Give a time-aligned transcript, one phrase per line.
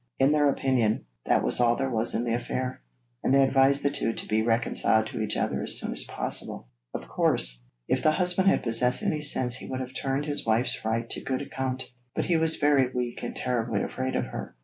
[0.17, 2.81] In their opinion, that was all there was in the affair,
[3.23, 6.67] and they advised the two to be reconciled to each other as soon as possible.
[6.91, 10.73] Of course, if the husband had possessed any sense he would have turned his wife's
[10.73, 14.55] fright to good account, but he was very weak and terribly afraid of her.